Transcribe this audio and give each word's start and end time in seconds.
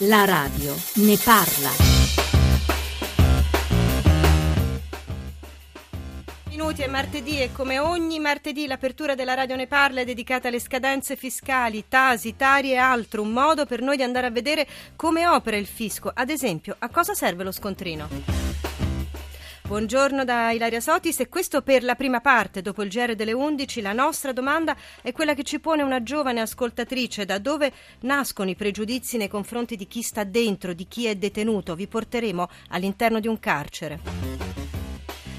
La 0.00 0.26
radio 0.26 0.74
ne 0.96 1.16
parla. 1.16 1.70
Minuti 6.50 6.82
è 6.82 6.86
martedì 6.86 7.40
e 7.40 7.50
come 7.50 7.78
ogni 7.78 8.18
martedì 8.18 8.66
l'apertura 8.66 9.14
della 9.14 9.32
radio 9.32 9.56
ne 9.56 9.66
parla 9.66 10.02
è 10.02 10.04
dedicata 10.04 10.48
alle 10.48 10.60
scadenze 10.60 11.16
fiscali, 11.16 11.86
tasi, 11.88 12.36
tari 12.36 12.72
e 12.72 12.76
altro, 12.76 13.22
un 13.22 13.32
modo 13.32 13.64
per 13.64 13.80
noi 13.80 13.96
di 13.96 14.02
andare 14.02 14.26
a 14.26 14.30
vedere 14.30 14.66
come 14.96 15.26
opera 15.26 15.56
il 15.56 15.66
fisco. 15.66 16.10
Ad 16.12 16.28
esempio, 16.28 16.76
a 16.78 16.90
cosa 16.90 17.14
serve 17.14 17.44
lo 17.44 17.50
scontrino? 17.50 18.85
Buongiorno 19.66 20.24
da 20.24 20.52
Ilaria 20.52 20.80
Sotis 20.80 21.18
e 21.18 21.28
questo 21.28 21.60
per 21.60 21.82
la 21.82 21.96
prima 21.96 22.20
parte, 22.20 22.62
dopo 22.62 22.84
il 22.84 22.88
GR 22.88 23.16
delle 23.16 23.32
11, 23.32 23.80
la 23.80 23.92
nostra 23.92 24.32
domanda 24.32 24.76
è 25.02 25.10
quella 25.10 25.34
che 25.34 25.42
ci 25.42 25.58
pone 25.58 25.82
una 25.82 26.04
giovane 26.04 26.40
ascoltatrice, 26.40 27.24
da 27.24 27.38
dove 27.38 27.72
nascono 28.02 28.48
i 28.48 28.54
pregiudizi 28.54 29.16
nei 29.16 29.26
confronti 29.26 29.74
di 29.74 29.88
chi 29.88 30.02
sta 30.02 30.22
dentro, 30.22 30.72
di 30.72 30.86
chi 30.86 31.06
è 31.06 31.16
detenuto. 31.16 31.74
Vi 31.74 31.88
porteremo 31.88 32.48
all'interno 32.68 33.18
di 33.18 33.26
un 33.26 33.40
carcere. 33.40 34.65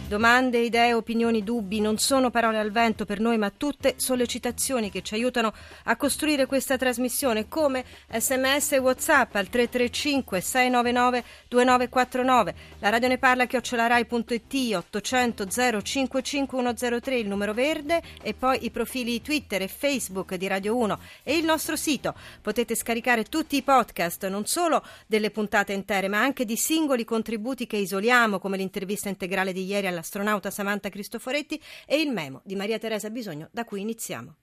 Domande, 0.08 0.60
idee, 0.60 0.94
opinioni, 0.94 1.44
dubbi 1.44 1.82
non 1.82 1.98
sono 1.98 2.30
parole 2.30 2.60
al 2.60 2.72
vento 2.72 3.04
per 3.04 3.20
noi, 3.20 3.38
ma 3.38 3.50
tutte 3.50 3.96
sollecitazioni 3.98 4.90
che 4.90 5.02
ci 5.02 5.16
aiutano 5.16 5.52
a 5.84 5.98
costruire 5.98 6.46
questa 6.46 6.78
trasmissione 6.78 7.50
come 7.50 7.84
sms 8.10 8.72
e 8.72 8.78
whatsapp 8.78 9.36
al 9.36 9.50
335 9.50 10.40
699 10.40 11.24
2949. 11.50 12.56
La 12.80 12.88
radio 12.88 13.10
ne 13.10 13.18
parla 13.18 13.48
chiocciolarai.it 13.48 14.76
800 14.76 15.46
055103 15.84 17.18
il 17.18 17.28
numero 17.28 17.54
verde 17.54 18.02
e 18.22 18.34
poi 18.34 18.64
i 18.64 18.72
profili 18.72 19.22
Twitter 19.22 19.62
e 19.62 19.68
Facebook 19.68 20.36
di 20.36 20.48
Radio 20.48 20.78
1 20.78 21.00
e 21.24 21.36
il 21.36 21.44
nostro 21.44 21.76
sito. 21.76 22.16
Potete 22.42 22.76
scaricare 22.76 23.26
tutti 23.26 23.58
i 23.58 23.62
podcast, 23.62 24.26
non 24.30 24.46
solo 24.46 24.86
delle 25.06 25.32
puntate 25.32 25.74
intere, 25.74 26.08
ma 26.08 26.22
anche 26.22 26.46
di 26.46 26.56
singoli 26.56 27.04
contributi 27.04 27.68
che 27.68 27.76
isoliamo, 27.76 28.40
come 28.40 28.56
l'intervista 28.56 29.10
integrale 29.10 29.52
di 29.52 29.66
ieri 29.66 29.88
alla 29.88 29.96
l'astronauta 29.98 30.52
Samantha 30.52 30.90
Cristoforetti 30.90 31.62
e 31.86 32.00
il 32.00 32.12
memo 32.12 32.42
di 32.46 32.56
Maria 32.56 32.78
Teresa 32.78 33.10
Bisogno 33.10 33.50
da 33.52 33.66
cui 33.66 33.82
iniziamo. 33.82 34.36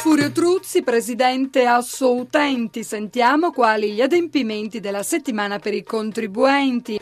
Furio 0.00 0.32
Truzzi, 0.32 0.82
presidente 0.82 1.66
Asso 1.66 2.14
Utenti. 2.14 2.82
Sentiamo 2.82 3.50
quali 3.50 3.92
gli 3.92 4.00
adempimenti 4.00 4.80
della 4.80 5.02
settimana 5.02 5.58
per 5.58 5.74
i 5.74 5.82
contribuenti. 5.82 6.98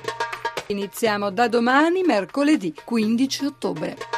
Iniziamo 0.68 1.30
da 1.30 1.46
domani, 1.46 2.02
mercoledì 2.02 2.74
15 2.84 3.44
ottobre. 3.44 4.15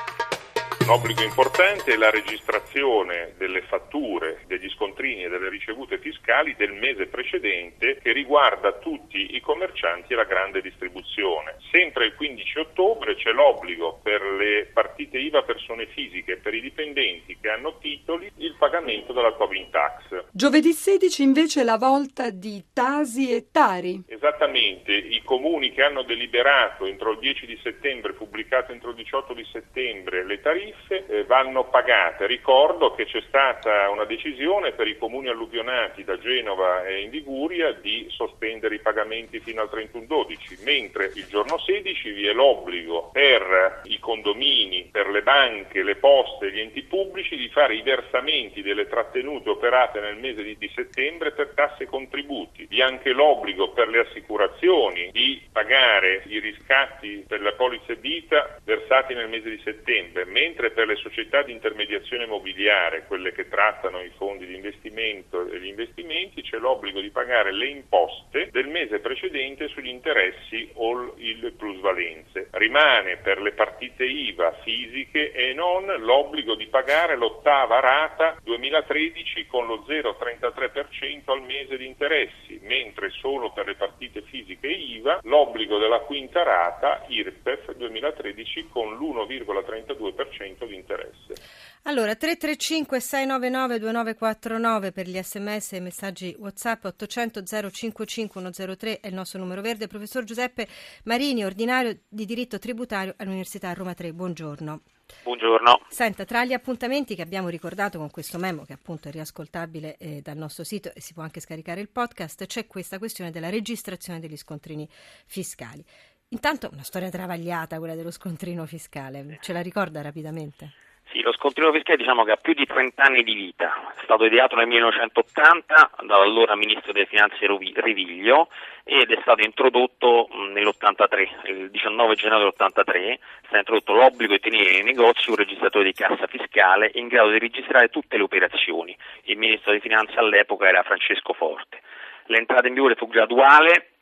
Un 0.89 0.95
obbligo 0.95 1.23
importante 1.23 1.93
è 1.93 1.97
la 1.97 2.09
registrazione 2.09 3.35
delle 3.37 3.61
fatture, 3.61 4.45
degli 4.47 4.71
scontrini 4.71 5.25
e 5.25 5.29
delle 5.29 5.51
ricevute 5.51 5.99
fiscali 5.99 6.55
del 6.57 6.73
mese 6.73 7.09
precedente 7.09 7.99
che 8.03 8.11
riguarda 8.11 8.73
tutti 8.73 9.35
i 9.35 9.41
commercianti 9.41 10.15
e 10.15 10.17
la 10.17 10.25
grande 10.25 10.63
distribuzione. 10.63 11.57
Sempre 11.71 12.07
il 12.07 12.15
15 12.15 12.61
ottobre 12.61 13.17
c'è 13.17 13.33
l'obbligo 13.33 14.01
per 14.03 14.23
le 14.23 14.71
partite 14.73 15.19
IVA 15.19 15.43
persone 15.43 15.89
fisiche 15.89 16.33
e 16.33 16.37
per 16.39 16.55
i 16.55 16.63
dipendenti 16.63 17.37
che 17.39 17.51
hanno 17.51 17.77
titoli 17.77 18.33
il 18.37 18.57
pagamento 18.59 19.13
della 19.13 19.33
Tobin 19.33 19.69
Tax. 19.69 20.25
Giovedì 20.33 20.73
16 20.73 21.23
invece 21.23 21.65
la 21.65 21.77
volta 21.77 22.31
di 22.31 22.65
Tasi 22.73 23.35
e 23.35 23.51
Tari. 23.53 24.05
Esattamente, 24.07 24.95
i 24.95 25.21
comuni 25.23 25.71
che 25.71 25.83
hanno 25.83 26.03
deliberato 26.03 26.87
entro 26.87 27.11
il 27.11 27.19
10 27.19 27.45
di 27.45 27.61
settembre, 27.63 28.15
pubblicato 28.15 28.73
entro 28.73 28.89
il 28.89 28.97
18 28.97 29.35
di 29.35 29.47
settembre, 29.53 30.25
le 30.25 30.41
tariffe 30.41 30.77
tariffe 30.79 31.07
eh, 31.07 31.25
vanno 31.25 31.65
pagate. 31.65 32.27
Ricordo 32.27 32.95
che 32.95 33.05
c'è 33.05 33.23
stata 33.29 33.91
una 33.91 34.05
decisione 34.05 34.73
per 34.73 34.87
i 34.87 34.97
comuni 34.97 35.29
alluvionati 35.29 36.05
da 36.05 36.19
Genova 36.19 36.85
e 36.85 37.03
in 37.03 37.11
Liguria 37.11 37.73
di 37.73 38.07
sospendere 38.11 38.77
i 38.77 38.81
pagamenti 38.81 39.41
fino 39.41 39.61
al 39.61 39.71
31-12, 39.73 40.63
mentre 40.65 41.13
il 41.15 41.27
giorno 41.27 41.59
16 41.59 42.11
vi 42.11 42.27
è 42.27 42.33
l'obbligo 42.33 43.11
per 43.13 43.83
i 43.85 43.99
condomini, 43.99 44.89
per 44.91 45.09
le 45.09 45.23
banche, 45.23 45.83
le 45.83 45.97
poste, 45.97 46.51
gli 46.51 46.61
enti 46.61 46.83
pubblici 46.83 47.37
di 47.37 47.49
fare 47.49 47.75
i 47.75 47.83
versamenti 47.83 48.63
delle 48.63 48.89
trattenute 48.89 49.51
operate 49.51 50.01
nel 50.01 50.17
mese 50.17 50.43
di, 50.43 50.57
di 50.57 50.71
settembre 50.75 51.33
per 51.33 51.53
tasse 51.55 51.85
e 51.85 51.87
contributi. 51.87 52.67
Vi 52.69 52.81
è 52.81 52.83
anche 52.83 53.13
l'obbligo 53.13 53.71
per 53.73 53.89
le 53.89 54.01
assicurazioni 54.01 55.11
di 55.13 55.43
pagare 55.53 56.23
i 56.27 56.39
riscatti 56.39 57.25
per 57.27 57.41
le 57.41 57.53
polizze 57.53 57.97
vita 57.97 58.59
versati 58.65 59.15
nel 59.15 59.29
mese 59.29 59.51
di 59.51 59.61
settembre, 59.65 60.25
mentre 60.25 60.68
mentre 60.69 60.71
per 60.71 60.87
le 60.87 60.97
società 60.97 61.43
di 61.43 61.53
intermediazione 61.53 62.25
immobiliare, 62.25 63.05
quelle 63.07 63.33
che 63.33 63.49
trattano 63.49 64.03
i 64.03 64.11
fondi 64.17 64.47
di 64.47 64.55
investimento 64.55 65.49
e 65.49 65.59
gli 65.61 65.67
investimenti, 65.67 66.43
c'è 66.43 66.59
l'obbligo 66.59 67.01
di 67.01 67.11
pagare 67.11 67.53
le 67.53 67.67
imposte 67.67 68.49
del 68.51 68.69
mese 68.69 69.01
precedente 69.01 69.69
sugli 69.69 69.89
interessi 69.89 70.71
o 70.75 71.15
il 71.17 71.53
plusvalenze. 71.57 72.49
Rimane 72.53 73.19
per 73.19 73.41
le 73.41 73.53
partite 73.53 74.05
IVA 74.05 74.53
fisiche 74.63 75.33
e 75.33 75.53
non 75.55 75.87
l'obbligo 75.99 76.55
di 76.55 76.67
pagare 76.67 77.17
l'ottava 77.17 77.81
rata 77.81 78.37
2013 78.43 79.47
con 79.47 79.67
lo 79.67 79.85
0,33% 79.87 81.31
al 81.31 81.43
mese 81.43 81.77
di 81.77 81.87
interessi, 81.87 82.59
mentre 82.63 83.11
solo 83.11 83.53
per 83.53 83.67
le 83.67 83.75
partite 83.75 84.23
fisiche 84.23 84.69
IVA 84.69 85.21
l'obbligo 85.23 85.79
della 85.79 86.01
quinta 86.01 86.43
rata 86.43 87.05
IRPEF 87.09 87.75
2013 87.75 88.69
con 88.71 88.95
l'1,32% 88.95 90.58
di 90.67 90.77
interesse. 90.77 91.35
Allora, 91.83 92.15
335 92.15 93.01
699 93.01 93.79
2949 93.79 94.93
per 94.93 95.09
gli 95.09 95.19
sms 95.19 95.73
e 95.73 95.81
messaggi 95.81 96.37
WhatsApp 96.39 96.85
800 96.85 97.43
055 97.43 98.53
103 98.53 99.01
è 99.01 99.09
il 99.09 99.15
nostro 99.15 99.39
numero 99.39 99.63
verde. 99.63 99.87
Professor 99.87 100.25
Giuseppe 100.25 100.69
Marini, 101.05 101.45
ordinario 101.45 101.99
di 102.09 102.25
diritto 102.27 102.59
tributario 102.59 103.15
all'Università 103.17 103.73
Roma 103.73 103.95
3. 103.95 104.13
Buongiorno. 104.13 104.83
Buongiorno. 105.23 105.81
Senta, 105.89 106.25
tra 106.25 106.45
gli 106.45 106.53
appuntamenti 106.53 107.15
che 107.15 107.23
abbiamo 107.23 107.49
ricordato 107.49 107.99
con 107.99 108.11
questo 108.11 108.39
memo, 108.39 108.65
che 108.65 108.75
appunto 108.75 109.09
è 109.09 109.11
riascoltabile 109.11 109.97
eh, 109.97 110.21
dal 110.21 110.37
nostro 110.37 110.65
sito 110.65 110.93
e 110.95 111.01
si 111.01 111.15
può 111.15 111.23
anche 111.23 111.41
scaricare 111.41 111.81
il 111.81 111.89
podcast, 111.89 112.45
c'è 112.45 112.67
questa 112.67 112.99
questione 112.99 113.31
della 113.31 113.49
registrazione 113.49 114.21
degli 114.21 114.37
scontrini 114.37 114.87
fiscali. 115.27 115.83
Intanto 116.31 116.69
una 116.71 116.83
storia 116.83 117.09
travagliata 117.09 117.79
quella 117.79 117.95
dello 117.95 118.11
scontrino 118.11 118.67
fiscale, 118.67 119.39
ce 119.41 119.55
la 119.55 119.63
ricorda 119.63 120.03
rapidamente? 120.03 120.73
Sì, 121.11 121.23
lo 121.23 121.33
scontrino 121.33 121.73
fiscale 121.73 121.97
diciamo 121.97 122.23
che 122.23 122.33
ha 122.33 122.37
più 122.37 122.53
di 122.53 122.67
30 122.67 123.03
anni 123.03 123.23
di 123.23 123.33
vita, 123.33 123.95
è 123.97 124.03
stato 124.03 124.27
ideato 124.27 124.55
nel 124.55 124.67
1980 124.67 125.93
dall'allora 126.05 126.55
ministro 126.55 126.93
delle 126.93 127.07
finanze 127.07 127.47
Riviglio 127.47 128.49
ed 128.85 129.11
è 129.11 129.19
stato 129.23 129.43
introdotto 129.43 130.29
nell'83, 130.53 131.49
il 131.51 131.71
19 131.71 132.15
gennaio 132.17 132.53
dell'83, 132.53 132.93
è 132.93 133.19
stato 133.47 133.57
introdotto 133.57 133.95
l'obbligo 133.95 134.35
di 134.35 134.41
tenere 134.41 134.73
nei 134.73 134.83
negozi 134.83 135.31
un 135.31 135.37
registratore 135.37 135.85
di 135.85 135.95
cassa 135.95 136.27
fiscale 136.27 136.91
in 136.97 137.09
grado 137.09 137.31
di 137.31 137.39
registrare 137.39 137.89
tutte 137.89 138.19
le 138.19 138.25
operazioni. 138.25 138.95
Il 139.23 139.39
ministro 139.39 139.71
delle 139.71 139.83
finanze 139.83 140.19
all'epoca 140.19 140.69
era 140.69 140.83
Francesco 140.83 141.33
Forte. 141.33 141.81
L'entrata 142.27 142.69
in 142.69 142.75
vigore 142.75 142.97
fu 142.97 143.09
graduale 143.09 143.93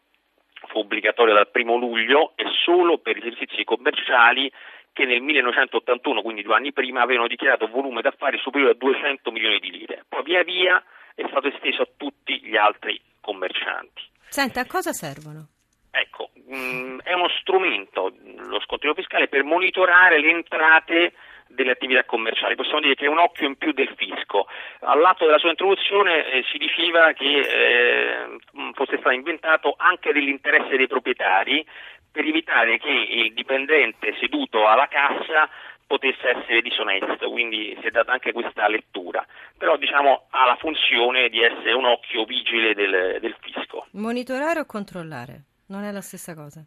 fu 0.77 0.81
obbligatorio 0.81 1.33
dal 1.33 1.49
1 1.51 1.77
luglio 1.77 2.33
e 2.37 2.45
solo 2.63 2.99
per 2.99 3.17
i 3.17 3.23
servizi 3.23 3.65
commerciali 3.65 4.53
che 4.93 5.05
nel 5.05 5.21
1981, 5.23 6.23
quindi 6.23 6.43
due 6.43 6.55
anni 6.55 6.73
prima, 6.73 7.03
avevano 7.03 7.29
dichiarato 7.29 7.67
volume 7.67 8.03
d'affari 8.03 8.39
superiore 8.39 8.73
a 8.73 8.77
200 8.77 9.31
milioni 9.31 9.59
di 9.59 9.71
lire. 9.71 10.05
Poi 10.09 10.23
via 10.23 10.43
via 10.43 10.83
è 11.15 11.25
stato 11.29 11.49
esteso 11.49 11.83
a 11.83 11.89
tutti 11.97 12.41
gli 12.43 12.57
altri 12.57 13.01
commercianti. 13.21 14.03
Senta, 14.29 14.61
a 14.61 14.67
cosa 14.67 14.93
servono? 14.93 15.49
Ecco, 15.91 16.31
mh, 16.47 16.57
mm, 16.57 16.99
è 17.01 17.13
uno 17.13 17.29
strumento, 17.41 18.13
lo 18.49 18.61
scontrino 18.61 18.95
fiscale, 18.95 19.29
per 19.29 19.45
monitorare 19.45 20.21
le 20.21 20.31
entrate 20.31 21.13
delle 21.49 21.73
attività 21.73 22.05
commerciali. 22.05 22.55
Possiamo 22.55 22.81
dire 22.81 22.95
che 22.95 23.07
è 23.07 23.09
un 23.09 23.19
occhio 23.19 23.47
in 23.47 23.57
più 23.57 23.73
del 23.73 23.93
fisco. 23.97 24.47
All'atto 24.81 25.25
della 25.25 25.39
sua 25.39 25.51
introduzione 25.51 26.31
eh, 26.31 26.45
si 26.51 26.59
diceva 26.59 27.13
che 27.13 27.39
eh, 27.39 28.37
fosse 28.77 28.99
stato 28.99 29.15
inventato 29.15 29.75
anche 29.77 30.13
dell'interesse 30.13 30.77
dei 30.77 30.87
proprietari 30.87 31.67
per 32.13 32.25
evitare 32.25 32.79
che 32.79 32.91
il 32.91 33.33
dipendente 33.33 34.15
seduto 34.21 34.67
alla 34.67 34.87
cassa 34.87 35.49
potesse 35.87 36.29
essere 36.29 36.63
disonesto, 36.63 37.31
quindi 37.31 37.77
si 37.81 37.87
è 37.87 37.91
data 37.91 38.13
anche 38.13 38.33
questa 38.33 38.69
lettura, 38.69 39.25
però 39.57 39.77
diciamo 39.77 40.27
ha 40.31 40.47
la 40.47 40.57
funzione 40.57 41.29
di 41.29 41.43
essere 41.43 41.73
un 41.73 41.85
occhio 41.85 42.25
vigile 42.25 42.75
del, 42.75 43.19
del 43.21 43.37
fisco. 43.41 43.87
Monitorare 43.93 44.61
o 44.61 44.67
controllare? 44.67 45.45
Non 45.69 45.85
è 45.85 45.91
la 45.91 46.01
stessa 46.01 46.35
cosa? 46.35 46.65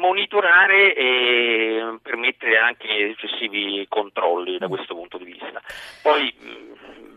monitorare 0.00 0.94
e 0.94 1.98
permettere 2.02 2.58
anche 2.58 3.14
successivi 3.16 3.84
controlli 3.88 4.58
da 4.58 4.68
questo 4.68 4.94
punto 4.94 5.18
di 5.18 5.24
vista. 5.24 5.60
Poi 6.02 6.34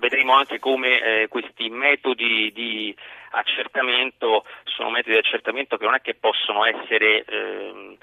vedremo 0.03 0.33
anche 0.33 0.59
come 0.59 0.99
eh, 1.01 1.27
questi 1.29 1.69
metodi 1.69 2.51
di 2.51 2.93
accertamento 3.31 4.43
sono 4.65 4.89
metodi 4.89 5.13
di 5.13 5.19
accertamento 5.19 5.77
che 5.77 5.85
non 5.85 5.95
è 5.95 6.01
che 6.01 6.15
possono 6.15 6.65
essere 6.65 7.23
eh, 7.23 7.97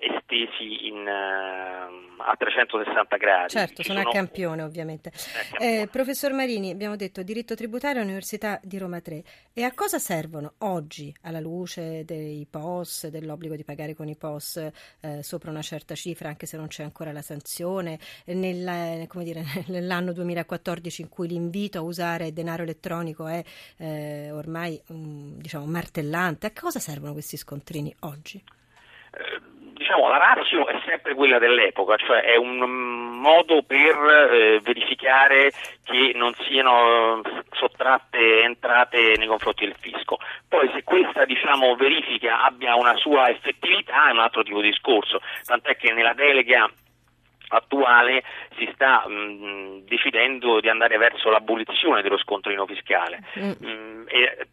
estesi 0.00 0.86
in, 0.86 0.96
uh, 0.96 2.22
a 2.22 2.34
360 2.36 3.16
gradi. 3.16 3.50
Certo, 3.50 3.82
sono, 3.82 3.98
sono, 3.98 4.10
a 4.10 4.12
campione 4.12 4.62
ovviamente. 4.62 5.12
Eh, 5.58 5.88
professor 5.90 6.32
Marini, 6.32 6.70
abbiamo 6.70 6.96
detto 6.96 7.22
diritto 7.22 7.54
tributario 7.54 8.02
Università 8.02 8.58
di 8.62 8.78
Roma 8.78 9.00
3. 9.00 9.22
E 9.52 9.62
a 9.62 9.72
cosa 9.74 9.98
servono 9.98 10.54
oggi, 10.58 11.14
alla 11.22 11.40
luce 11.40 12.04
dei 12.04 12.46
POS, 12.48 13.08
dell'obbligo 13.08 13.56
di 13.56 13.64
pagare 13.64 13.94
con 13.94 14.08
i 14.08 14.16
POS 14.16 14.70
eh, 15.00 15.22
sopra 15.22 15.50
una 15.50 15.62
certa 15.62 15.94
cifra, 15.94 16.28
anche 16.28 16.46
se 16.46 16.56
non 16.56 16.68
c'è 16.68 16.82
ancora 16.82 17.12
la 17.12 17.22
sanzione, 17.22 17.98
nella, 18.26 19.06
dire, 19.16 19.44
nell'anno 19.68 20.12
2014 20.12 21.02
in 21.02 21.08
cui 21.08 21.28
l'invito 21.28 21.78
a 21.78 21.82
usare 21.82 22.32
denaro 22.32 22.62
elettronico 22.62 23.26
è 23.26 23.42
eh, 23.76 24.30
ormai 24.30 24.80
um, 24.88 25.36
diciamo, 25.36 25.66
martellante, 25.66 26.46
a 26.46 26.52
cosa 26.58 26.78
servono 26.78 27.12
questi 27.12 27.36
scontrini 27.36 27.94
oggi? 28.00 28.42
Diciamo, 29.90 30.08
la 30.08 30.18
ratio 30.18 30.68
è 30.68 30.80
sempre 30.86 31.16
quella 31.16 31.40
dell'epoca, 31.40 31.96
cioè 31.96 32.20
è 32.20 32.36
un 32.36 32.58
modo 33.18 33.64
per 33.64 33.96
eh, 33.96 34.60
verificare 34.62 35.50
che 35.82 36.12
non 36.14 36.32
siano 36.46 37.20
sottratte 37.50 38.42
entrate 38.42 39.14
nei 39.16 39.26
confronti 39.26 39.64
del 39.64 39.74
fisco. 39.76 40.18
Poi 40.48 40.70
se 40.72 40.84
questa 40.84 41.24
diciamo, 41.24 41.74
verifica 41.74 42.44
abbia 42.44 42.76
una 42.76 42.94
sua 42.94 43.30
effettività 43.30 44.06
è 44.06 44.12
un 44.12 44.20
altro 44.20 44.44
tipo 44.44 44.60
di 44.60 44.68
discorso, 44.68 45.20
tant'è 45.44 45.76
che 45.76 45.92
nella 45.92 46.14
delega 46.14 46.70
attuale 47.50 48.22
si 48.56 48.68
sta 48.74 49.04
mh, 49.06 49.12
mm, 49.12 49.78
decidendo 49.86 50.60
di 50.60 50.68
andare 50.68 50.96
verso 50.98 51.30
l'abolizione 51.30 52.02
dello 52.02 52.18
scontrino 52.18 52.66
fiscale. 52.66 53.22
Mm. 53.38 53.50
Mh, 53.50 53.66
mm, 53.66 54.02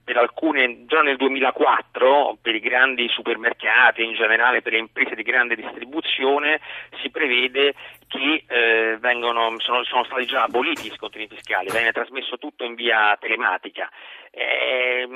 per 0.04 0.18
alcune, 0.18 0.86
già 0.86 1.02
nel 1.02 1.18
2004 1.18 2.38
per 2.42 2.56
i 2.56 2.60
grandi 2.60 3.08
supermercati, 3.10 4.04
in 4.04 4.14
generale 4.14 4.62
per 4.62 4.74
le 4.74 4.80
imprese 4.80 5.16
di 5.16 5.24
grande 5.24 5.56
distribuzione, 5.56 6.60
si 7.02 7.10
prevede 7.10 7.74
che 8.08 8.44
eh, 8.48 8.98
vengono, 9.00 9.54
sono, 9.60 9.84
sono, 9.84 10.04
stati 10.06 10.26
già 10.26 10.44
aboliti 10.44 10.88
gli 10.88 10.94
scontrini 10.96 11.28
fiscali, 11.28 11.70
viene 11.72 11.92
trasmesso 11.92 12.38
tutto 12.38 12.64
in 12.64 12.76
via 12.76 13.16
telematica. 13.20 13.90
Eh, 14.32 15.08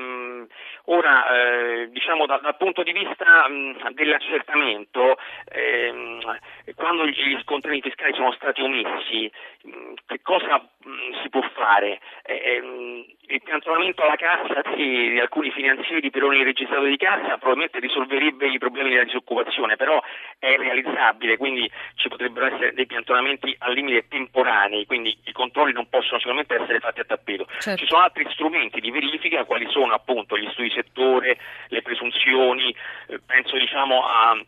ora, 0.86 1.28
eh, 1.28 1.90
diciamo 1.92 2.26
da, 2.26 2.40
dal 2.42 2.58
punto 2.58 2.82
di 2.82 2.92
vista 2.92 3.48
mh, 3.48 3.92
dell'accertamento, 3.94 5.18
ehm, 5.46 6.40
quando 6.76 7.06
gli 7.06 7.38
scontrini 7.44 7.82
fiscali 7.82 8.14
sono 8.14 8.32
stati 8.32 8.62
omessi, 8.62 9.32
mh, 9.64 9.94
che 10.08 10.22
cosa 10.24 10.58
mh, 10.58 11.22
si 11.22 11.30
può 11.30 11.42
fare? 11.54 12.00
Eh, 12.24 12.42
ehm, 12.44 13.06
il 13.28 13.42
piantonamento 13.42 14.02
alla 14.02 14.16
cassa 14.16 14.62
di, 14.76 15.20
alcuni 15.20 15.52
finanzieri 15.52 16.10
per 16.10 16.24
ogni 16.24 16.44
registrato 16.44 16.84
di 16.84 16.98
cassa 16.98 17.38
probabilmente 17.38 17.80
risolverebbe 17.80 18.48
i 18.48 18.58
problemi 18.58 18.90
della 18.90 19.04
disoccupazione, 19.04 19.78
però 19.78 20.02
è 20.38 20.56
realizzabile, 20.58 21.38
quindi 21.38 21.70
ci 21.96 22.10
potrebbero 22.10 22.48
essere 22.48 22.74
dei 22.82 22.86
piantonamenti 22.88 23.56
al 23.60 23.74
limite 23.74 24.08
temporanei, 24.08 24.86
quindi 24.86 25.16
i 25.26 25.32
controlli 25.32 25.74
non 25.74 25.88
possono 25.90 26.18
sicuramente 26.18 26.56
essere 26.56 26.80
fatti 26.80 27.00
a 27.00 27.06
tappeto. 27.06 27.46
Certo. 27.60 27.80
Ci 27.80 27.88
sono 27.88 28.02
altri 28.02 28.26
strumenti 28.32 28.80
di 28.80 28.90
verifica, 28.90 29.46
quali 29.46 29.68
sono 29.70 29.94
appunto 29.94 30.38
gli 30.38 30.50
studi 30.52 30.70
di 30.70 30.74
settore, 30.76 31.38
le 31.68 31.82
presunzioni, 31.82 32.76
eh, 33.08 33.20
penso 33.26 33.58
diciamo 33.58 34.04
a 34.06 34.40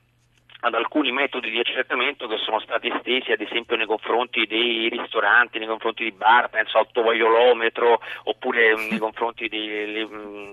ad 0.65 0.73
alcuni 0.75 1.11
metodi 1.11 1.49
di 1.49 1.59
accertamento 1.59 2.25
che 2.27 2.37
sono 2.37 2.59
stati 2.61 2.87
estesi 2.87 3.31
ad 3.31 3.41
esempio 3.41 3.75
nei 3.75 3.85
confronti 3.85 4.45
dei 4.45 4.87
ristoranti, 4.87 5.59
nei 5.59 5.67
confronti 5.67 6.05
di 6.05 6.11
bar, 6.11 6.49
penso 6.49 6.77
al 6.77 6.87
tovagliolometro, 6.91 7.99
oppure 8.23 8.75
nei 8.89 8.97
confronti 8.97 9.49
dei, 9.49 10.07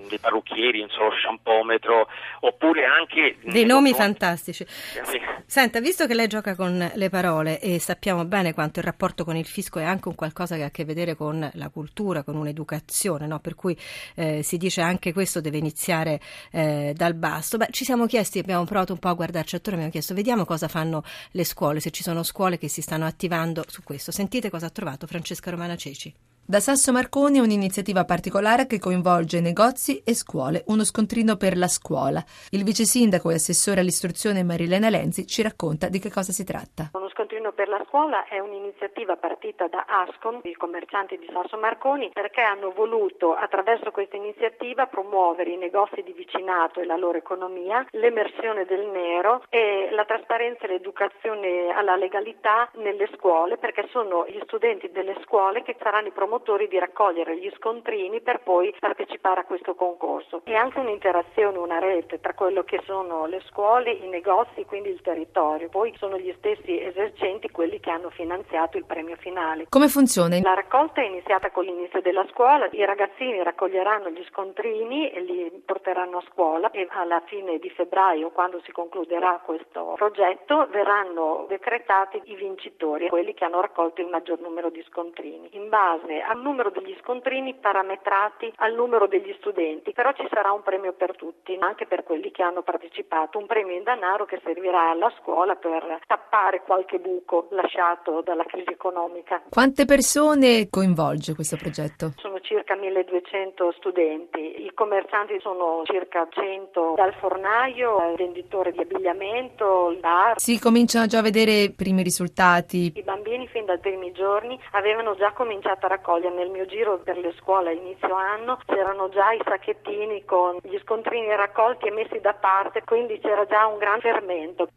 dei 0.09 0.19
parrucchieri, 0.19 0.85
so, 0.89 1.03
lo 1.03 1.11
sciampometro, 1.11 2.07
oppure 2.41 2.85
anche... 2.85 3.37
Dei 3.41 3.65
nomi 3.65 3.93
fantastici. 3.93 4.65
Sì. 4.67 5.19
Senta, 5.45 5.79
visto 5.79 6.05
che 6.07 6.13
lei 6.13 6.27
gioca 6.27 6.55
con 6.55 6.91
le 6.93 7.09
parole 7.09 7.61
e 7.61 7.79
sappiamo 7.79 8.25
bene 8.25 8.53
quanto 8.53 8.79
il 8.79 8.85
rapporto 8.85 9.23
con 9.23 9.37
il 9.37 9.45
fisco 9.45 9.79
è 9.79 9.83
anche 9.83 10.09
un 10.09 10.15
qualcosa 10.15 10.57
che 10.57 10.63
ha 10.63 10.67
a 10.67 10.71
che 10.71 10.83
vedere 10.83 11.15
con 11.15 11.49
la 11.53 11.69
cultura, 11.69 12.23
con 12.23 12.35
un'educazione, 12.35 13.27
no? 13.27 13.39
per 13.39 13.55
cui 13.55 13.77
eh, 14.15 14.43
si 14.43 14.57
dice 14.57 14.81
anche 14.81 15.13
questo 15.13 15.39
deve 15.39 15.57
iniziare 15.57 16.19
eh, 16.51 16.93
dal 16.95 17.13
basso, 17.13 17.57
Beh, 17.57 17.67
ci 17.71 17.85
siamo 17.85 18.07
chiesti, 18.07 18.39
abbiamo 18.39 18.65
provato 18.65 18.91
un 18.91 18.99
po' 18.99 19.07
a 19.07 19.13
guardarci 19.13 19.55
attorno, 19.55 19.75
abbiamo 19.75 19.91
chiesto 19.91 20.00
chiesto 20.01 20.13
vediamo 20.15 20.45
cosa 20.45 20.67
fanno 20.67 21.03
le 21.31 21.45
scuole, 21.45 21.79
se 21.79 21.91
ci 21.91 22.03
sono 22.03 22.23
scuole 22.23 22.57
che 22.57 22.67
si 22.67 22.81
stanno 22.81 23.05
attivando 23.05 23.63
su 23.67 23.83
questo. 23.83 24.11
Sentite 24.11 24.49
cosa 24.49 24.65
ha 24.65 24.69
trovato 24.69 25.07
Francesca 25.07 25.51
Romana 25.51 25.75
Ceci. 25.75 26.13
Da 26.43 26.59
Sasso 26.59 26.91
Marconi 26.91 27.37
è 27.37 27.41
un'iniziativa 27.41 28.03
particolare 28.03 28.65
che 28.65 28.79
coinvolge 28.79 29.39
negozi 29.39 30.01
e 30.03 30.13
scuole, 30.13 30.63
uno 30.67 30.83
scontrino 30.83 31.37
per 31.37 31.55
la 31.55 31.67
scuola. 31.67 32.21
Il 32.49 32.63
vice 32.63 32.83
sindaco 32.83 33.29
e 33.29 33.35
assessore 33.35 33.79
all'istruzione 33.79 34.43
Marilena 34.43 34.89
Lenzi 34.89 35.25
ci 35.27 35.43
racconta 35.43 35.87
di 35.87 35.99
che 35.99 36.11
cosa 36.11 36.33
si 36.33 36.43
tratta. 36.43 36.89
Uno 36.93 37.07
scontrino 37.09 37.30
per 37.49 37.67
la 37.67 37.83
scuola 37.87 38.25
è 38.25 38.37
un'iniziativa 38.37 39.17
partita 39.17 39.67
da 39.67 39.85
Ascom, 39.87 40.39
i 40.43 40.53
commercianti 40.53 41.17
di 41.17 41.27
Sasso 41.33 41.57
Marconi, 41.57 42.11
perché 42.13 42.41
hanno 42.41 42.71
voluto 42.71 43.33
attraverso 43.33 43.89
questa 43.89 44.15
iniziativa 44.15 44.85
promuovere 44.85 45.49
i 45.49 45.57
negozi 45.57 46.03
di 46.03 46.13
vicinato 46.13 46.79
e 46.79 46.85
la 46.85 46.97
loro 46.97 47.17
economia, 47.17 47.83
l'emersione 47.91 48.65
del 48.65 48.85
nero 48.85 49.43
e 49.49 49.89
la 49.91 50.05
trasparenza 50.05 50.65
e 50.65 50.67
l'educazione 50.67 51.73
alla 51.73 51.95
legalità 51.95 52.69
nelle 52.75 53.09
scuole, 53.15 53.57
perché 53.57 53.87
sono 53.89 54.27
gli 54.27 54.39
studenti 54.43 54.91
delle 54.91 55.17
scuole 55.23 55.63
che 55.63 55.75
saranno 55.79 56.09
i 56.09 56.11
promotori 56.11 56.67
di 56.67 56.77
raccogliere 56.77 57.37
gli 57.37 57.51
scontrini 57.55 58.21
per 58.21 58.41
poi 58.41 58.75
partecipare 58.79 59.39
a 59.39 59.45
questo 59.45 59.73
concorso. 59.73 60.41
È 60.43 60.53
anche 60.53 60.79
un'interazione, 60.79 61.57
una 61.57 61.79
rete 61.79 62.19
tra 62.19 62.35
quello 62.35 62.63
che 62.63 62.81
sono 62.85 63.25
le 63.25 63.41
scuole, 63.47 63.91
i 63.91 64.07
negozi, 64.07 64.65
quindi 64.65 64.89
il 64.89 65.01
territorio. 65.01 65.69
Poi 65.69 65.91
sono 65.97 66.19
gli 66.19 66.31
stessi 66.37 66.79
esercenti 66.79 67.29
quelli 67.51 67.79
che 67.79 67.89
hanno 67.89 68.09
finanziato 68.09 68.77
il 68.77 68.85
premio 68.85 69.15
finale. 69.17 69.65
Come 69.69 69.87
funziona? 69.87 70.39
La 70.41 70.53
raccolta 70.53 71.01
è 71.01 71.05
iniziata 71.05 71.51
con 71.51 71.63
l'inizio 71.63 72.01
della 72.01 72.25
scuola, 72.31 72.67
i 72.71 72.85
ragazzini 72.85 73.41
raccoglieranno 73.43 74.09
gli 74.09 74.23
scontrini 74.29 75.11
e 75.11 75.21
li 75.21 75.63
porteranno 75.65 76.17
a 76.17 76.23
scuola 76.31 76.71
e 76.71 76.87
alla 76.91 77.21
fine 77.25 77.57
di 77.59 77.69
febbraio, 77.69 78.31
quando 78.31 78.61
si 78.63 78.71
concluderà 78.71 79.41
questo 79.43 79.93
progetto, 79.95 80.67
verranno 80.69 81.45
decretati 81.47 82.21
i 82.25 82.35
vincitori, 82.35 83.09
quelli 83.09 83.33
che 83.33 83.45
hanno 83.45 83.61
raccolto 83.61 84.01
il 84.01 84.07
maggior 84.07 84.39
numero 84.39 84.69
di 84.69 84.83
scontrini. 84.89 85.49
In 85.51 85.69
base 85.69 86.21
al 86.21 86.39
numero 86.41 86.69
degli 86.69 86.95
scontrini 87.01 87.53
parametrati 87.55 88.53
al 88.57 88.73
numero 88.73 89.07
degli 89.07 89.33
studenti, 89.39 89.91
però 89.93 90.11
ci 90.13 90.27
sarà 90.29 90.51
un 90.51 90.63
premio 90.63 90.93
per 90.93 91.15
tutti, 91.15 91.57
anche 91.59 91.85
per 91.85 92.03
quelli 92.03 92.31
che 92.31 92.43
hanno 92.43 92.61
partecipato, 92.61 93.37
un 93.37 93.45
premio 93.45 93.75
in 93.75 93.83
denaro 93.83 94.25
che 94.25 94.39
servirà 94.43 94.89
alla 94.89 95.11
scuola 95.19 95.55
per 95.55 95.99
tappare 96.07 96.61
qualche 96.61 96.99
buco 96.99 97.20
lasciato 97.51 98.21
dalla 98.23 98.43
crisi 98.43 98.69
economica. 98.69 99.41
Quante 99.49 99.85
persone 99.85 100.67
coinvolge 100.69 101.33
questo 101.33 101.57
progetto? 101.57 102.13
Sono 102.17 102.39
circa 102.39 102.75
1200 102.75 103.73
studenti, 103.77 104.65
i 104.65 104.71
commercianti 104.73 105.39
sono 105.39 105.81
circa 105.85 106.27
100 106.29 106.93
dal 106.95 107.13
fornaio 107.15 107.97
al 107.97 108.15
venditore 108.15 108.71
di 108.71 108.79
abbigliamento, 108.79 109.89
il 109.91 109.99
bar. 109.99 110.39
Si 110.39 110.59
cominciano 110.59 111.07
già 111.07 111.19
a 111.19 111.23
vedere 111.23 111.63
i 111.63 111.73
primi 111.73 112.03
risultati. 112.03 112.91
I 112.95 113.03
bambini 113.03 113.47
fin 113.47 113.65
dai 113.65 113.79
primi 113.79 114.11
giorni 114.11 114.59
avevano 114.71 115.15
già 115.15 115.31
cominciato 115.31 115.85
a 115.85 115.89
raccogliere 115.89 116.09
raccogliere. 116.11 116.35
Nel 116.35 116.49
mio 116.49 116.65
giro 116.65 116.99
per 116.99 117.17
le 117.17 117.33
scuole 117.39 117.69
a 117.69 117.73
inizio 117.73 118.13
anno 118.13 118.59
c'erano 118.65 119.09
già 119.09 119.31
i 119.31 119.41
sacchettini 119.43 120.25
con 120.25 120.57
gli 120.61 120.77
scontrini 120.79 121.35
raccolti 121.35 121.87
e 121.87 121.91
messi 121.91 122.19
da 122.19 122.33
parte, 122.33 122.83
quindi 122.83 123.19
c'era 123.19 123.45
già 123.45 123.67
un 123.67 123.77
gran 123.77 123.99
fermento. 123.99 124.67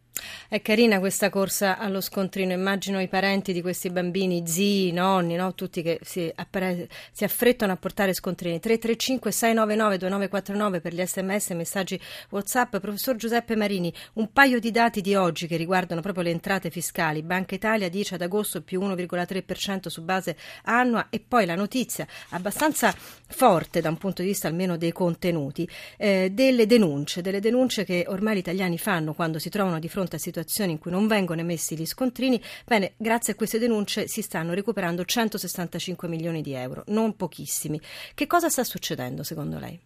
È 0.55 0.63
carina 0.63 1.01
questa 1.01 1.31
corsa 1.31 1.79
allo 1.79 2.01
scontrino, 2.01 2.53
immagino 2.53 3.01
i 3.01 3.09
parenti 3.09 3.53
di 3.53 3.61
questi 3.61 3.91
bambini, 3.91 4.47
zii, 4.47 4.93
nonni, 4.93 5.35
no? 5.35 5.53
tutti 5.53 5.83
che 5.83 5.99
si, 6.05 6.31
appare- 6.33 6.89
si, 7.11 7.25
affrettano 7.25 7.73
a 7.73 7.77
portare 7.77 8.15
scontrini. 8.15 8.61
335 8.61 9.33
699 9.33 9.99
2949 9.99 10.81
per 10.81 10.95
gli 10.95 11.05
sms 11.05 11.51
e 11.51 11.55
messaggi 11.55 12.01
WhatsApp. 12.31 12.77
Professor 12.77 13.17
Giuseppe 13.17 13.57
Marini, 13.57 13.93
un 14.13 14.31
paio 14.33 14.61
di 14.61 14.71
dati 14.71 15.01
di 15.01 15.17
oggi 15.17 15.49
che 15.49 15.57
riguardano 15.57 16.01
proprio 16.01 16.23
le 16.23 16.31
entrate 16.31 16.71
fiscali. 16.71 17.25
Banca 17.25 17.57
Italia 17.57 17.89
dice 17.89 18.15
ad 18.15 18.23
agosto 18.23 18.63
più 18.63 18.81
1,3% 18.81 19.89
su 19.89 20.03
base 20.03 20.37
annua 20.67 21.09
e 21.11 21.19
poi 21.19 21.47
la 21.47 21.57
notizia 21.57 22.07
abbastanza 22.29 22.95
forte 23.27 23.81
da 23.81 23.89
un 23.89 23.99
punto 23.99 24.23
di 24.23 24.29
vista 24.29 24.47
almeno 24.47 24.77
dei 24.77 24.93
contenuti, 24.93 25.69
eh, 25.97 26.31
delle 26.31 26.67
denunce, 26.67 27.23
delle 27.23 27.41
denunce 27.41 27.83
che 27.83 28.05
ormai 28.07 28.37
gli 28.37 28.39
italiani 28.39 28.79
fanno 28.79 29.15
quando 29.15 29.41
si 29.41 29.49
trovano 29.51 29.81
di 29.81 29.89
fronte 29.89 30.15
a 30.15 30.19
situazioni 30.21 30.43
in 30.73 30.79
cui 30.79 30.91
non 30.91 31.07
vengono 31.07 31.41
emessi 31.41 31.77
gli 31.77 31.87
scontrini. 31.87 32.41
Bene, 32.65 32.95
grazie 32.97 33.33
a 33.33 33.37
queste 33.37 33.59
denunce 33.59 34.09
si 34.09 34.23
stanno 34.23 34.53
recuperando 34.53 35.05
165 35.05 36.09
milioni 36.09 36.43
di 36.43 36.53
euro, 36.53 36.85
non 36.89 37.17
pochissimi. 37.17 37.81
Che 38.15 38.27
cosa 38.27 38.49
sta 38.49 38.65
succedendo 38.65 39.23
secondo 39.23 39.59
lei? 39.59 39.81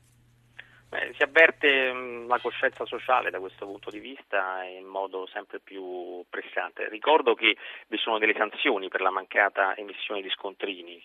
Beh, 0.91 1.13
si 1.17 1.23
avverte 1.23 1.93
mh, 1.93 2.29
la 2.29 2.39
coscienza 2.39 2.87
sociale 2.87 3.29
da 3.29 3.41
questo 3.41 3.67
punto 3.67 3.91
di 3.91 3.99
vista 3.99 4.63
in 4.63 4.87
modo 4.87 5.27
sempre 5.27 5.61
più 5.61 6.25
pressante. 6.31 6.89
Ricordo 6.89 7.35
che 7.35 7.59
vi 7.89 7.99
sono 7.99 8.19
delle 8.19 8.35
sanzioni 8.35 8.89
per 8.89 9.03
la 9.03 9.11
mancata 9.11 9.77
emissione 9.77 10.23
di 10.23 10.31
scontrini, 10.31 10.99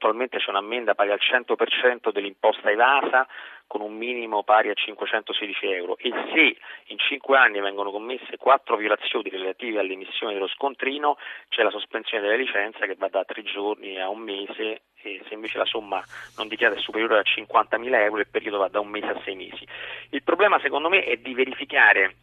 attualmente 0.00 0.38
c'è 0.38 0.50
un'ammenda 0.50 0.94
pari 0.94 1.10
al 1.10 1.20
100% 1.20 2.10
dell'imposta 2.10 2.70
evasa 2.70 3.28
con 3.66 3.82
un 3.82 3.94
minimo 3.94 4.42
pari 4.42 4.70
a 4.70 4.74
516 4.74 5.66
euro 5.66 5.96
e 5.96 6.10
se 6.32 6.56
in 6.86 6.98
5 6.98 7.38
anni 7.38 7.60
vengono 7.60 7.92
commesse 7.92 8.36
4 8.36 8.76
violazioni 8.76 9.30
relative 9.30 9.78
all'emissione 9.78 10.32
dello 10.32 10.48
scontrino 10.48 11.16
c'è 11.48 11.62
la 11.62 11.70
sospensione 11.70 12.24
della 12.24 12.36
licenza 12.36 12.86
che 12.86 12.96
va 12.96 13.08
da 13.08 13.22
3 13.24 13.42
giorni 13.44 14.00
a 14.00 14.08
un 14.08 14.18
mese 14.18 14.82
e 15.02 15.22
se 15.26 15.34
invece 15.34 15.58
la 15.58 15.64
somma 15.64 16.02
non 16.36 16.48
dichiarata 16.48 16.78
è 16.78 16.82
superiore 16.82 17.18
a 17.18 17.22
50.000 17.22 17.94
euro 17.94 18.20
il 18.20 18.28
periodo 18.28 18.58
va 18.58 18.68
da 18.68 18.80
un 18.80 18.88
mese 18.88 19.06
a 19.06 19.20
sei 19.24 19.34
mesi. 19.34 19.66
Il 20.10 20.22
problema 20.22 20.58
secondo 20.60 20.88
me 20.88 21.04
è 21.04 21.16
di 21.16 21.34
verificare 21.34 22.14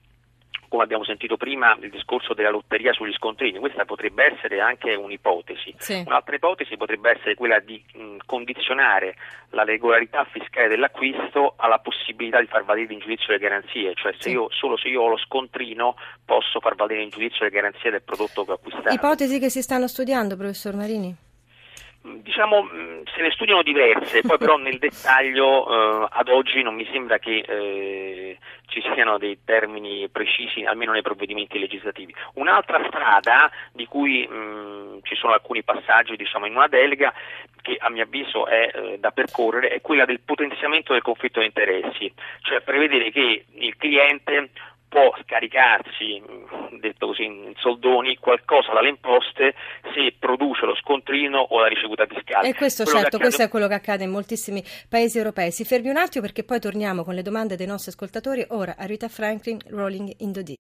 come 0.68 0.84
abbiamo 0.84 1.06
sentito 1.06 1.38
prima, 1.38 1.78
il 1.82 1.90
discorso 1.90 2.34
della 2.34 2.50
lotteria 2.50 2.92
sugli 2.94 3.14
scontrini, 3.14 3.60
questa 3.60 3.86
potrebbe 3.86 4.34
essere 4.34 4.60
anche 4.60 4.94
un'ipotesi. 4.96 5.74
Sì. 5.78 6.04
Un'altra 6.06 6.36
ipotesi 6.36 6.76
potrebbe 6.76 7.12
essere 7.12 7.36
quella 7.36 7.60
di 7.60 7.82
mh, 7.94 8.18
condizionare 8.26 9.16
la 9.52 9.64
regolarità 9.64 10.26
fiscale 10.26 10.68
dell'acquisto 10.68 11.54
alla 11.58 11.80
possibilità 11.80 12.40
di 12.40 12.48
far 12.48 12.66
valere 12.66 12.94
in 12.94 13.00
giudizio 13.00 13.32
le 13.32 13.40
garanzie, 13.40 13.94
cioè 13.96 14.12
se 14.14 14.24
sì. 14.24 14.32
io, 14.32 14.48
solo 14.52 14.78
se 14.78 14.90
io 14.90 15.04
ho 15.04 15.08
lo 15.08 15.18
scontrino 15.18 15.96
posso 16.26 16.60
far 16.60 16.76
valere 16.76 17.02
in 17.02 17.10
giudizio 17.10 17.46
le 17.46 17.52
garanzie 17.52 17.92
del 17.92 18.02
prodotto 18.02 18.44
che 18.44 18.52
ho 18.52 18.56
acquistato. 18.56 18.94
Ipotesi 18.94 19.40
che 19.40 19.50
si 19.50 19.62
stanno 19.62 19.88
studiando, 19.88 20.36
professor 20.36 20.76
Marini? 20.76 21.27
Diciamo, 22.22 22.64
mm, 22.64 23.02
se 23.16 23.22
ne 23.22 23.32
studiano 23.32 23.62
diverse, 23.64 24.22
poi 24.22 24.38
però 24.38 24.58
nel 24.58 24.80
dettaglio 24.80 25.68
eh, 25.68 26.08
ad 26.10 26.30
oggi 26.30 26.62
non 26.62 26.76
mi 26.76 26.88
sembra 26.92 27.20
che 27.20 27.44
eh, 27.48 28.38
ci 28.68 28.82
siano 28.94 29.18
dei 29.18 29.40
termini 29.44 30.08
precisi, 30.10 30.64
almeno 30.64 30.92
nei 30.92 31.02
provvedimenti 31.02 31.60
legislativi. 31.60 32.14
Un'altra 32.34 32.84
strada 32.88 33.52
di 33.72 33.86
cui 33.86 34.28
mh, 34.28 34.36
mm, 34.36 34.98
ci 35.04 35.16
sono 35.16 35.34
alcuni 35.34 35.64
passaggi 35.64 36.16
diciamo, 36.16 36.46
in 36.46 36.56
una 36.56 36.68
delega 36.68 37.14
che 37.62 37.78
a 37.80 37.90
mio 37.90 38.04
avviso 38.04 38.48
è 38.48 38.72
eh, 38.74 38.98
da 39.00 39.12
percorrere 39.12 39.70
è 39.70 39.82
quella 39.82 40.06
del 40.06 40.22
potenziamento 40.22 40.94
del 40.94 41.02
conflitto 41.02 41.40
di 41.40 41.48
interessi, 41.48 42.12
cioè 42.42 42.62
prevedere 42.62 43.12
che 43.12 43.46
il 43.52 43.76
cliente 43.78 44.50
può 44.88 45.14
scaricarsi, 45.22 46.22
detto 46.80 47.08
così 47.08 47.24
in 47.24 47.54
soldoni, 47.58 48.18
qualcosa 48.18 48.74
dalle 48.74 48.90
imposte 48.90 49.54
se 49.94 50.16
produce 50.18 50.66
lo 50.66 50.76
scontrino 50.76 51.40
o 51.40 51.60
la 51.60 51.68
ricevuta 51.68 52.06
fiscale. 52.06 52.50
E 52.50 52.54
questo 52.56 52.84
quello 52.84 53.00
certo, 53.00 53.16
accade... 53.18 53.24
questo 53.24 53.44
è 53.44 53.50
quello 53.50 53.68
che 53.68 53.74
accade 53.74 54.04
in 54.04 54.12
moltissimi 54.12 54.64
paesi 54.90 55.18
europei. 55.18 55.52
Si 55.52 55.66
fermi 55.66 55.90
un 55.90 55.98
attimo 55.98 56.24
perché 56.24 56.44
poi 56.44 56.60
torniamo 56.60 57.04
con 57.04 57.14
le 57.14 57.22
domande 57.22 57.56
dei 57.56 57.68
nostri 57.68 57.92
ascoltatori. 57.92 58.46
Ora 58.50 58.76
a 58.78 58.86
Rita 58.86 59.08
Franklin, 59.08 59.60
Rolling 59.70 60.14
in 60.20 60.32
the 60.34 60.44
Deep. 60.44 60.58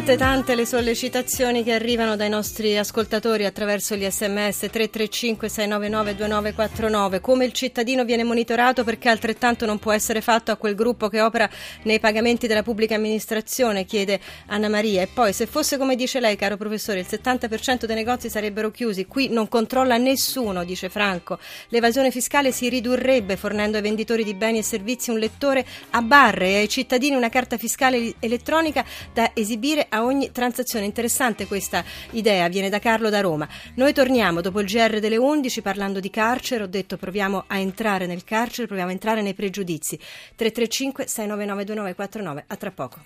Tante, 0.00 0.16
tante 0.16 0.54
le 0.54 0.64
sollecitazioni 0.64 1.62
che 1.62 1.74
arrivano 1.74 2.16
dai 2.16 2.30
nostri 2.30 2.78
ascoltatori 2.78 3.44
attraverso 3.44 3.96
gli 3.96 4.08
sms 4.08 4.60
335 4.70 5.46
699 5.46 6.14
2949. 6.14 7.20
Come 7.20 7.44
il 7.44 7.52
cittadino 7.52 8.06
viene 8.06 8.24
monitorato 8.24 8.82
perché 8.82 9.10
altrettanto 9.10 9.66
non 9.66 9.78
può 9.78 9.92
essere 9.92 10.22
fatto 10.22 10.52
a 10.52 10.56
quel 10.56 10.74
gruppo 10.74 11.08
che 11.08 11.20
opera 11.20 11.50
nei 11.82 12.00
pagamenti 12.00 12.46
della 12.46 12.62
pubblica 12.62 12.94
amministrazione, 12.94 13.84
chiede 13.84 14.20
Anna 14.46 14.70
Maria. 14.70 15.02
E 15.02 15.06
poi, 15.06 15.34
se 15.34 15.44
fosse 15.44 15.76
come 15.76 15.96
dice 15.96 16.18
lei, 16.18 16.34
caro 16.34 16.56
professore, 16.56 17.00
il 17.00 17.06
70% 17.08 17.84
dei 17.84 17.96
negozi 17.96 18.30
sarebbero 18.30 18.70
chiusi, 18.70 19.04
qui 19.04 19.28
non 19.28 19.48
controlla 19.48 19.98
nessuno, 19.98 20.64
dice 20.64 20.88
Franco. 20.88 21.38
L'evasione 21.68 22.10
fiscale 22.10 22.52
si 22.52 22.70
ridurrebbe 22.70 23.36
fornendo 23.36 23.76
ai 23.76 23.82
venditori 23.82 24.24
di 24.24 24.32
beni 24.32 24.58
e 24.58 24.62
servizi 24.62 25.10
un 25.10 25.18
lettore 25.18 25.66
a 25.90 26.00
barre 26.00 26.52
e 26.52 26.56
ai 26.56 26.68
cittadini 26.70 27.16
una 27.16 27.28
carta 27.28 27.58
fiscale 27.58 28.14
elettronica 28.18 28.82
da 29.12 29.32
esibire 29.34 29.88
a 29.90 30.04
ogni 30.04 30.32
transazione. 30.32 30.86
Interessante 30.86 31.46
questa 31.46 31.84
idea, 32.12 32.48
viene 32.48 32.68
da 32.68 32.78
Carlo 32.78 33.10
da 33.10 33.20
Roma. 33.20 33.48
Noi 33.74 33.92
torniamo 33.92 34.40
dopo 34.40 34.60
il 34.60 34.66
GR 34.66 34.98
delle 34.98 35.16
11 35.16 35.62
parlando 35.62 36.00
di 36.00 36.10
carcere, 36.10 36.64
ho 36.64 36.68
detto 36.68 36.96
proviamo 36.96 37.44
a 37.46 37.58
entrare 37.58 38.06
nel 38.06 38.24
carcere, 38.24 38.66
proviamo 38.66 38.90
a 38.90 38.92
entrare 38.92 39.22
nei 39.22 39.34
pregiudizi. 39.34 39.96
335 40.34 41.06
699 41.06 41.64
2949, 41.64 42.44
a 42.46 42.56
tra 42.56 42.70
poco. 42.70 42.98